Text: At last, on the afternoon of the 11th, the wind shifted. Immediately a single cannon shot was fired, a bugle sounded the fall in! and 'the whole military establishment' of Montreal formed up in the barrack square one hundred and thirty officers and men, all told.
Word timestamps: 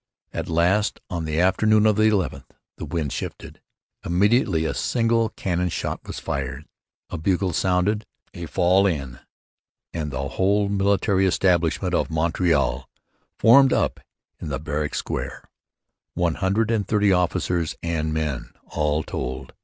At 0.33 0.49
last, 0.49 0.99
on 1.11 1.25
the 1.25 1.39
afternoon 1.39 1.85
of 1.85 1.95
the 1.95 2.09
11th, 2.09 2.49
the 2.77 2.85
wind 2.85 3.13
shifted. 3.13 3.61
Immediately 4.03 4.65
a 4.65 4.73
single 4.73 5.29
cannon 5.29 5.69
shot 5.69 5.99
was 6.07 6.17
fired, 6.17 6.65
a 7.11 7.19
bugle 7.19 7.53
sounded 7.53 8.07
the 8.33 8.47
fall 8.47 8.87
in! 8.87 9.19
and 9.93 10.09
'the 10.09 10.29
whole 10.29 10.69
military 10.69 11.27
establishment' 11.27 11.93
of 11.93 12.09
Montreal 12.09 12.89
formed 13.37 13.73
up 13.73 13.99
in 14.39 14.47
the 14.49 14.57
barrack 14.59 14.95
square 14.95 15.43
one 16.15 16.33
hundred 16.33 16.71
and 16.71 16.87
thirty 16.87 17.11
officers 17.13 17.75
and 17.83 18.11
men, 18.11 18.49
all 18.69 19.03
told. 19.03 19.53